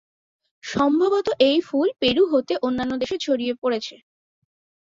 সম্ভবত 0.63 1.27
এই 1.41 1.57
ফুল 1.61 1.87
পেরু 2.01 2.23
হতে 2.25 2.53
অন্যান্য 2.61 2.93
দেশে 2.97 3.17
ছড়িয়ে 3.17 3.53
পড়েছে। 3.61 3.95